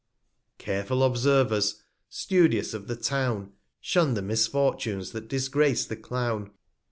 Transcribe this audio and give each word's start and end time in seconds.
Careful 0.57 1.03
Observers, 1.03 1.83
studious 2.09 2.73
of 2.73 2.87
the 2.87 2.95
Town, 2.95 3.51
Shun 3.79 4.15
the 4.15 4.23
Misfortunes 4.23 5.11
that 5.11 5.27
disgrace 5.27 5.85
the 5.85 5.95
Clown. 5.95 6.49